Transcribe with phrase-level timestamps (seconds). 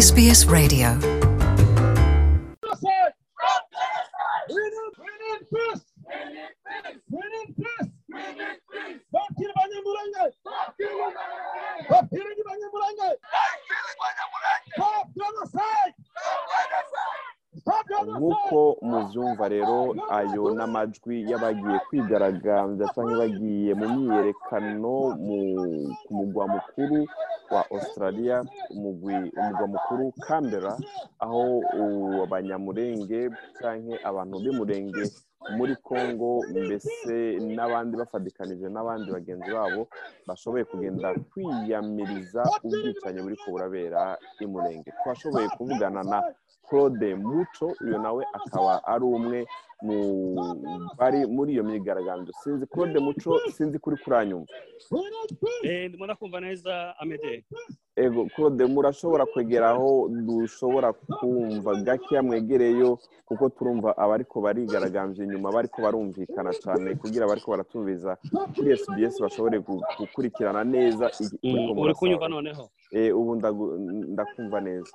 [0.00, 1.20] SBS Radio.
[18.20, 18.58] Nk'uko
[18.90, 24.92] mubyumva rero ayo n'amajwi y'abagiye kwigaragambya cyangwa bagiye mu myiyerekano
[26.04, 26.98] ku mugwa mukuru
[27.52, 28.36] wa australia
[28.76, 30.74] umugwa mukuru canberra
[31.24, 31.42] aho
[32.24, 33.20] abanyamurenge
[33.58, 35.04] cyangwa abantu b'umurenge
[35.56, 37.16] muri congo mbese
[37.56, 39.82] n'abandi bafatikanije n'abandi bagenzi babo
[40.28, 44.02] bashoboye kugenda kwiyamiriza ubwicanyi buri burabera
[44.44, 44.88] i murenge.
[45.00, 46.18] Twashoboye kuvugana na
[46.70, 49.38] claude muco uyu nawe akaba ari umwe
[49.82, 49.96] mu
[50.98, 52.32] bari muri iyo myigaragambyo.
[52.44, 54.52] Sinzi claude muco sinzi kuri kuranyumva
[55.64, 57.44] Eh, ndimo ndakumva neza amede
[57.96, 65.82] ego claude murashobora kwegera aho dushobora kumva gakeya mwegereyo kuko turumva abariko barigaragambye inyuma bariko
[65.82, 68.16] barumvikana cyane kugira abariko baratumviza
[68.56, 71.10] kuri sbs bashobore gu- gukurikirana neza
[71.42, 72.68] Mm, uri kunyumva noneho.
[72.92, 73.34] Eh, ubu
[74.12, 74.92] ndakumva neza.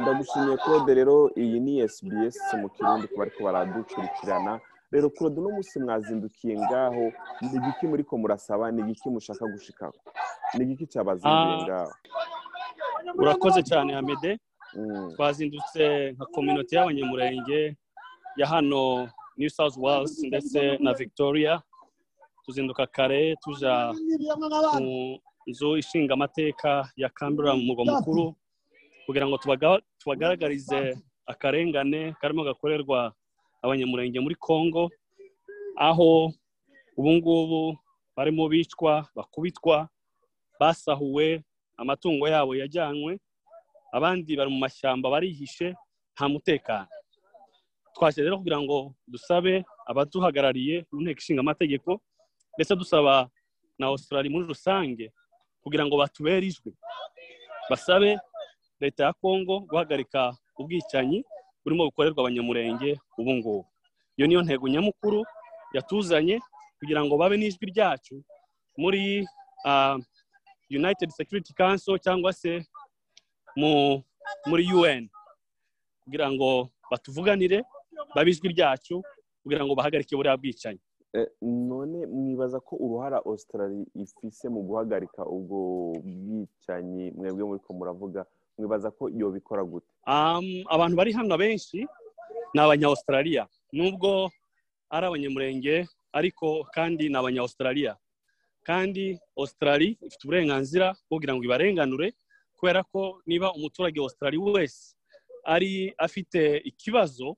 [0.00, 4.60] Ndagushimiye claude rero iyi ni sbs mu kirundi ku bariko baradukurikirana
[4.92, 7.04] rero claude uno munsi mwazindukiye ngaho
[7.40, 9.98] ni igiki muriko murasaba ni igiki mushaka gushikako
[10.56, 11.64] ni igiki cyabazinduye Ah.
[11.64, 11.92] ngaho?
[13.18, 14.38] Urakoze cyane amede
[14.76, 15.12] Mm.
[15.16, 17.76] twazindutse nka kominote y'abanyamurenge
[18.36, 21.62] ya hano new south wales ndetse na victoria.
[22.44, 23.92] Tuzinduka kare tuja
[24.80, 25.18] mu
[25.48, 28.34] nzu ishinga amateka ya canberra mu murwa mukuru.
[29.08, 30.92] Kugira ngo tubaga- tubagaragarize
[31.26, 33.12] akarengane karimo gakorerwa
[33.64, 34.90] abanyamurenge muri congo
[35.76, 36.28] aho
[36.96, 37.62] ubu ngubu
[38.16, 39.88] barimo bicwa bakubitwa
[40.60, 41.40] basahuwe
[41.80, 43.16] amatungo yabo yajyanywe
[43.92, 45.72] abandi bari mu mashyamba barihishe
[46.14, 46.88] nta mutekano.
[47.94, 51.90] Twaje rero kugira ngo dusabe abaduhagarariye mu nteko ishinga amategeko
[52.58, 53.30] ndetse dusaba
[53.78, 55.08] na australia muri rusange
[55.62, 56.74] kugira ngo batubere ijwi.
[57.70, 58.18] Basabe
[58.80, 61.24] leta ya congo guhagarika ubwicanyi
[61.64, 63.66] burimo bukorerwa abanyamurenge ubu ngubu.
[64.16, 65.24] Iyo niyo ntego nyamukuru
[65.74, 66.40] yatuzanye
[66.78, 68.22] kugira ngo babe n'ijwi ryacu
[68.76, 69.26] muri
[69.64, 69.98] ah,
[70.70, 72.64] united security council cyangwa se
[73.56, 74.02] mu
[74.46, 75.08] muri UN
[76.04, 77.64] kugira ngo batuvuganire
[78.14, 79.02] babe ijwi ryacu
[79.42, 80.80] kugira ngo bahagarike buriya bwicanyi.
[81.14, 85.58] Eh, none mwibaza ko uruhara australia ifise mu guhagarika ubwo
[86.04, 88.26] bwicanyi mwebwe muriko muravuga
[88.58, 89.86] mwibaza ko iyo bikora gute.
[90.74, 91.86] Abantu bari hano benshi
[92.54, 93.46] ni abanya-australia.
[93.72, 94.30] Nubwo
[94.90, 97.96] ari abanyamurenge ariko kandi ni abanya-australia.
[98.66, 102.12] Kandi australia ifite uburenganzira kugira ngo ibarenganure
[102.58, 104.10] kubera ko niba umuturage wa
[104.52, 104.94] wese
[105.44, 107.36] ari afite ikibazo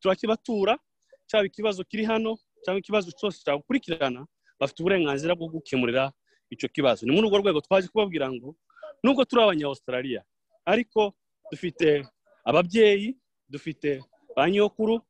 [0.00, 0.78] turakibatura
[1.26, 4.26] cyaba ikibazo kiri hano cyangwa ikibazo cyose cyagukurikirana
[4.60, 6.12] bafite uburenganzira bwo gukemurira
[6.50, 7.06] icyo kibazo.
[7.06, 8.54] Ni muri urwo rwego twaje kubabwira ngo
[9.02, 10.20] nubwo turi abanya-australia
[10.66, 11.12] ariko
[11.50, 12.06] dufite
[12.44, 13.16] ababyeyi
[13.48, 14.00] dufite
[14.36, 15.00] ba nyokuru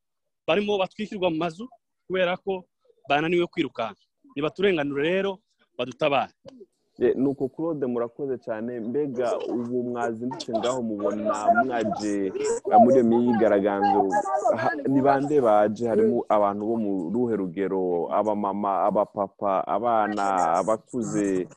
[0.47, 1.69] barimo batwikirwa mu mazu
[2.07, 2.65] kubera ko
[3.09, 4.01] bananiwe kwirukanka.
[4.37, 5.39] Nibaturenganure rero
[5.79, 6.33] badutabare.
[7.01, 8.81] Eh, nuko claude murakoze cyane.
[8.81, 12.33] Mbega ubu mwazindutse ngaho mubona mwaje
[12.83, 14.03] muri iyo myigaragambyo.
[14.89, 15.89] Ni bande baje?
[15.89, 18.13] Harimo abantu bo mu ruhe rugero?
[18.13, 20.25] Abamama abapapa abana
[20.61, 21.49] abakuze.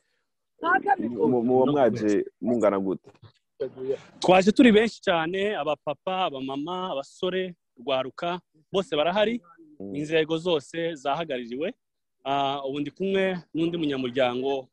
[0.62, 3.10] Muba mwaje mungana gute?
[4.20, 8.40] Twaje turi benshi cyane abapapa abamama abasore rwaruka
[8.72, 9.42] bose barahari.
[9.80, 9.96] Mm.
[9.96, 11.74] inzego zose zahagarariwe
[12.28, 14.68] Ah, ubu ndi kumwe n'undi munyamuryango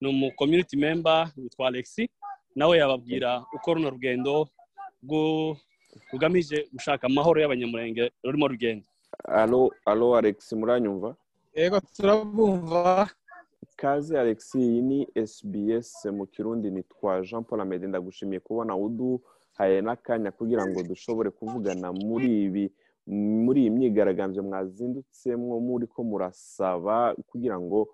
[0.00, 2.08] ni umu community member witwa alexi
[2.54, 4.48] nawe yababwira uko runo rugendo
[6.12, 8.86] rugamije gushaka amahoro y'abanyamurenge rurimo rugenda.
[9.28, 11.16] Alo alo alex muranyumva?
[11.54, 13.10] Yego turabumva.
[13.76, 20.30] Kaze alex iyi ni sbs mu kirundi nitwa jean paul amede ndagushimiye kubona uduhaye n'akanya
[20.32, 22.64] kugira ngo dushobore kuvugana muri ibi
[23.44, 27.88] muri iyi myigaragambyo mwazindutsemo muri ko murasaba kugira ngo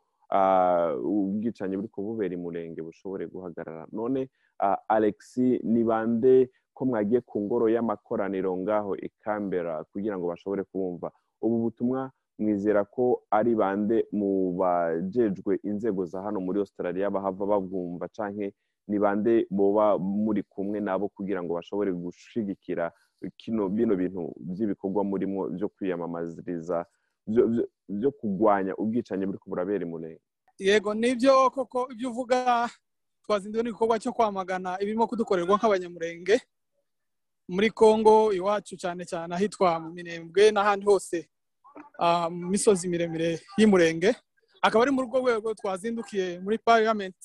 [1.04, 3.84] ubwicanyi buri kububera imurenge bushobore guhagarara.
[3.92, 4.30] None
[4.88, 11.12] alex ni bande ko mwagiye ku ngoro y'amakoraniro ngaho i Canberra kugira ngo bashobore kubumva
[11.44, 12.10] ubu butumwa
[12.42, 18.50] mwizera ko ari bande mu bajejwe inzego za hano muri australia bahava babwumva canke
[18.88, 22.90] ni bande boba muri kumwe nabo kugira ngo bashobore gushigikira
[23.38, 26.86] kino bino bintu by'ibikorwa murimo byo kwiyamamaziriza
[27.88, 30.20] byo- kurwanya ubwicanyi buri burabera imurenge
[30.58, 32.68] yego ni byo koko ibyo uvuga
[33.22, 36.36] twazinduwe n'igikorwa cyo kwamagana ibirimo kudukorerwa nk'abanyamurenge
[37.48, 41.28] muri congo iwacu cyane cyane ahitwa mu minembwe n'ahandi hose.
[42.30, 44.14] Mu misozi miremire y'umurenge.
[44.62, 47.16] Akaba ari muri urwo rwego twazindukiye muri parliament.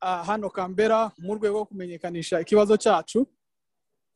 [0.00, 3.26] Ah, hano kambera mu rwego rwo kumenyekanisha ikibazo cyacu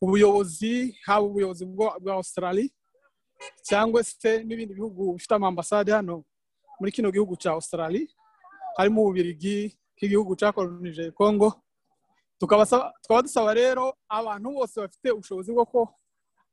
[0.02, 2.68] ubuyobozi haba ubuyobozi bwa australia
[3.62, 6.24] cyangwa se n'ibindi bihugu bifite amambasade hano
[6.80, 8.06] muri kino gihugu cya australia
[8.76, 11.52] harimo ububirigi nk'igihugu cyakolonije congo.
[12.38, 15.64] Tukaba sa- tukaba dusaba rero abantu bose bafite ubushobozi bwo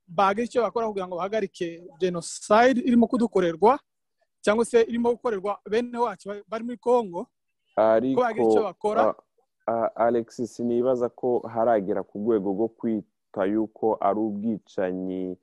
[0.08, 3.80] bagira icyo bakora kugira ngo bahagarike genocide irimo kudukorerwa
[4.42, 7.28] cyangwa se irimo gukorerwa bene wacu bari- muri congo
[7.76, 9.16] ariko ko bagira icyo bakora.
[9.96, 15.34] alexis nibaza ko haragera ku rwego rwo kwita yuko ari ubwicanyi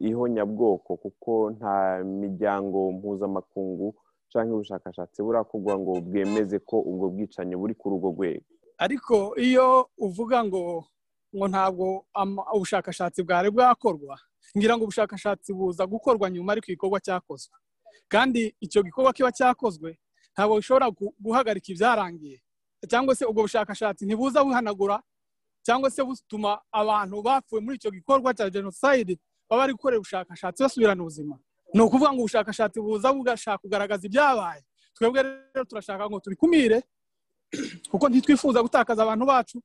[0.00, 3.94] ihonyabwoko kuko nta miryango mpuzamakungu
[4.32, 8.44] cyangwa ubushakashatsi burakorwa ngo bwemeze ko ubwo bwicanyi buri kuri urwo rwego.
[8.78, 10.84] Ariko iyo uvuga ngo
[11.36, 12.06] ngo ntabwo
[12.54, 14.18] ubushakashatsi bwari bwakorwa.
[14.56, 17.56] Ngira ngo ubushakashatsi buza gukorwa nyuma ariko igikorwa cyakozwe.
[18.08, 19.98] Kandi icyo gikorwa kiba cyakozwe
[20.34, 22.38] ntabwo bishobora gu- guhagarika ibyarangiye.
[22.90, 25.02] Cyangwa se ubwo bushakashatsi ntibuza buhanagura
[25.66, 31.02] cyangwa se butuma abantu bapfuye muri icyo gikorwa cya jenoside baba bari gukorera ubushakashatsi basubirana
[31.02, 31.38] ubuzima.
[31.74, 34.62] Ni ukuvuga ngo ubushakashatsi buza bugashaka kugaragaza ibyabaye.
[34.94, 36.82] Twebwe rero turashaka ngo tubikumire
[37.90, 39.58] kuko ntitwifuza gutakaza abantu bacu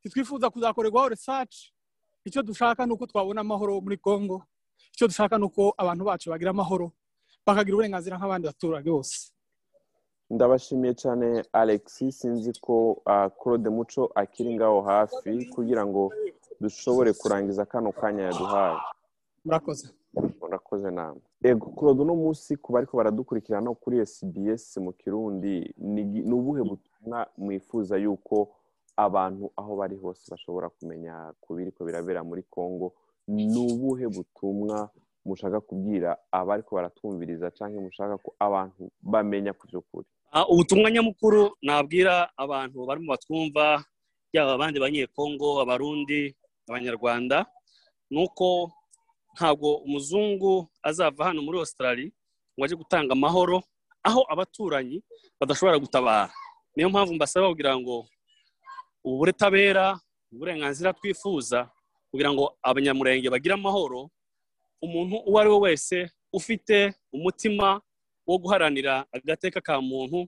[0.00, 1.56] ntitwifuza kuzakorerwaho research.
[2.24, 4.42] Icyo dushaka ni uko twabona amahoro muri congo.
[4.94, 6.92] Icyo dushaka ni uko abantu bacu bagira amahoro
[7.46, 9.30] bakagira uburenganzira nk'abandi baturage bose.
[10.30, 12.18] Ndabashimiye cyane alexis.
[12.18, 16.12] Sinzi ko ah, claude muco akiri ngaho hafi kugira ngo
[16.60, 18.78] dushobore kurangiza kano kanya yaduhaye.
[19.44, 19.86] Murakoze.
[20.40, 26.62] Murakoze namwe ego claude uno munsi ku bariko baradukurikirana kuri sbs mu kirundi ni ubuhe
[26.62, 28.48] butumwa mwifuza yuko
[28.96, 32.92] abantu aho bari hose bashobora kumenya ku biriko birabera muri congo
[33.28, 34.88] ni ubuhe butumwa
[35.26, 42.28] mushaka kubwira abariko baratwumviriza cyangwa mushaka ko abantu bamenya ku by'ukuri Ah, ubutumwa nyamukuru nabwira
[42.36, 43.84] abantu barimo batwumva
[44.34, 46.34] yaba abandi banyekongo abarundi
[46.68, 47.46] abanyarwanda
[48.10, 48.70] ni uko
[49.34, 52.10] ntabwo umuzungu azava hano muri australia
[52.56, 53.62] ngo ajye gutanga amahoro
[54.02, 55.02] aho abaturanyi
[55.40, 56.30] badashobora gutabara.
[56.76, 58.06] Niyo mpamvu mbasaba kugira ngo
[59.06, 60.00] ubu butabera
[60.32, 61.70] uburenganzira twifuza
[62.10, 64.10] kugira ngo abanyamurenge bagire amahoro
[64.82, 67.80] umuntu uwo ari we wese ufite umutima
[68.26, 70.26] wo guharanira agateka ka muntu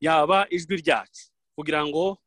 [0.00, 1.22] yaba ijwi ryacu.
[1.58, 2.18] Kugira ngo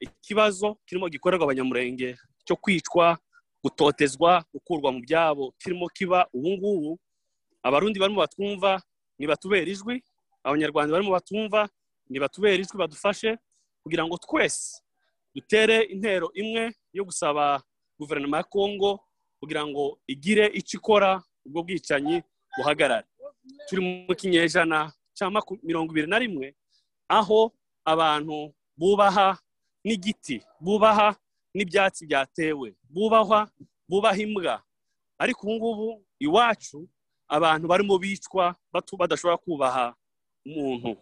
[0.00, 2.16] ikibazo kirimo gikorerwa abanyamurenge
[2.46, 3.18] cyo kwicwa
[3.62, 6.90] gutotezwa gukurwa mu byabo kirimo kiba ubu ngubu
[7.62, 8.80] abarundi barimo batwumva
[9.18, 10.00] nibatubera ijwi
[10.42, 11.68] abanyarwanda barimo batwumva
[12.08, 13.38] nibatubera ijwi badufashe
[13.82, 14.80] kugira ngo twese
[15.36, 17.60] dutere intero imwe yo gusaba
[18.00, 19.00] guverinoma ya kongo
[19.40, 22.22] kugira ngo igire icyo ikora ubwo bwicanyi
[22.56, 23.04] buhagarare.
[23.68, 25.28] Turi mu kinyejana cya
[25.62, 26.56] mirongo ibiri na rimwe
[27.08, 27.52] aho
[27.84, 29.36] abantu bubaha
[29.84, 31.12] n'igiti bubaha
[31.54, 33.48] n'ibyatsi byatewe bubahwa
[33.88, 34.56] bubaha imbwa.
[35.20, 36.88] Ariko ubu ngubu iwacu
[37.28, 39.94] abantu barimo bicwa badashobora kubaha
[40.46, 40.96] umuntu.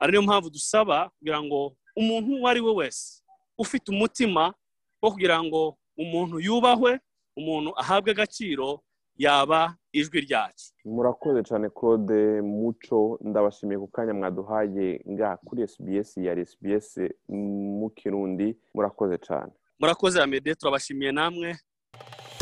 [0.00, 3.22] Ari niyo mpamvu dusaba kugira ngo umuntu uwo ari we wese
[3.58, 4.54] ufite umutima
[5.02, 7.00] wo kugira ngo umuntu yubahwe
[7.36, 8.80] umuntu ahabwe agaciro
[9.16, 16.32] yaba ijwi ryacu murakoze cyane claude muco ndabashimiye ku kanya mwaduhaye ngaha kuri sbs ya
[16.46, 16.88] sbs
[17.28, 18.56] mu kirundi.
[18.74, 19.52] Murakoze cyane.
[19.80, 21.56] Murakoze amede turabashimiye namwe.